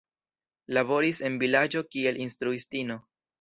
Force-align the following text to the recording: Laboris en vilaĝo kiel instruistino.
Laboris 0.77 1.19
en 1.29 1.35
vilaĝo 1.43 1.85
kiel 1.97 2.19
instruistino. 2.27 2.99